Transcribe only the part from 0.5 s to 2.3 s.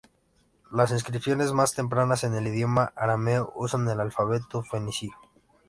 Las inscripciones más tempranas